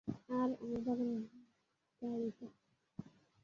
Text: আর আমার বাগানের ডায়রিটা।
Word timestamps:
আর 0.07 0.49
আমার 0.61 0.81
বাগানের 0.85 1.23
ডায়রিটা। 2.01 2.47